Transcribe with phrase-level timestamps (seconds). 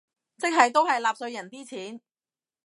[0.39, 2.01] 即係都係納稅人啲錢